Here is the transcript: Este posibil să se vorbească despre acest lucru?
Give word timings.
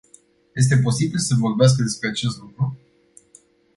Este 0.55 0.77
posibil 0.77 1.19
să 1.19 1.25
se 1.25 1.35
vorbească 1.39 1.81
despre 1.83 2.09
acest 2.09 2.37
lucru? 2.39 2.77